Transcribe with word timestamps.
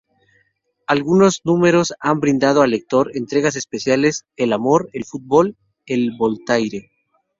Algunos 0.87 1.41
números 1.43 1.93
han 1.99 2.19
brindado 2.21 2.63
al 2.63 2.71
lector 2.71 3.11
entregas 3.15 3.55
especiales: 3.55 4.25
"el 4.35 4.51
amor", 4.51 4.89
"el 4.93 5.05
fútbol" 5.05 5.55
o 5.87 6.17
"Voltaire". 6.17 6.89